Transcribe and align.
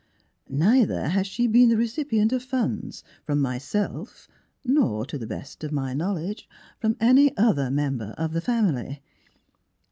Neither 0.49 1.09
has 1.09 1.27
she 1.27 1.45
been 1.45 1.69
the 1.69 1.77
recipient 1.77 2.33
of 2.33 2.41
funds 2.43 3.03
from 3.23 3.39
myself, 3.39 4.27
nor, 4.65 5.05
to 5.05 5.15
the 5.15 5.27
best 5.27 5.63
of 5.63 5.71
my 5.71 5.93
knowledge, 5.93 6.49
from 6.79 6.97
any 6.99 7.37
other 7.37 7.69
member 7.69 8.15
of 8.17 8.33
the 8.33 8.41
family. 8.41 9.03